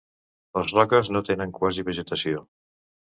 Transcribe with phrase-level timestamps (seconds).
[0.59, 2.41] Les roques no tenen quasi vegetació.